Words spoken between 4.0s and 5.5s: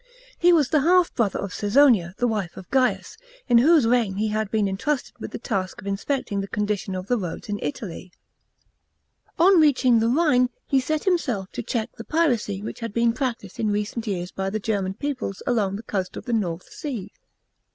he had been entrusted with the